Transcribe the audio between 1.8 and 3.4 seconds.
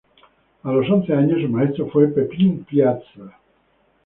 fue Pepín Piazza.